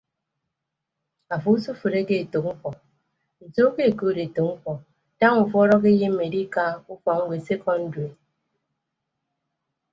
[1.35, 2.69] Afo usufreke etәk mkpọ
[3.45, 4.73] nsoo ke okood etәk mkpọ
[5.19, 8.07] daña ufuọd akeyemme adika ufọk ñwed sekọndri.